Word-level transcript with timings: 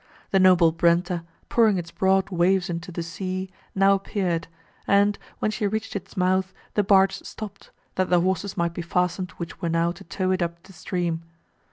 The 0.31 0.39
noble 0.39 0.71
Brenta, 0.71 1.23
pouring 1.47 1.77
its 1.77 1.91
broad 1.91 2.31
waves 2.31 2.71
into 2.71 2.91
the 2.91 3.03
sea, 3.03 3.51
now 3.75 3.93
appeared, 3.93 4.47
and, 4.87 5.19
when 5.37 5.51
she 5.51 5.67
reached 5.67 5.95
its 5.95 6.17
mouth, 6.17 6.51
the 6.73 6.81
barge 6.81 7.17
stopped, 7.21 7.69
that 7.93 8.09
the 8.09 8.21
horses 8.21 8.57
might 8.57 8.73
be 8.73 8.81
fastened 8.81 9.29
which 9.37 9.61
were 9.61 9.69
now 9.69 9.91
to 9.91 10.03
tow 10.03 10.31
it 10.31 10.41
up 10.41 10.63
the 10.63 10.73
stream. 10.73 11.21